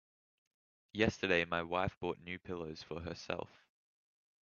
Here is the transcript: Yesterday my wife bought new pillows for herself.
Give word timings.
Yesterday 0.93 1.45
my 1.45 1.61
wife 1.61 1.95
bought 1.99 2.17
new 2.21 2.39
pillows 2.39 2.81
for 2.81 3.01
herself. 3.01 3.51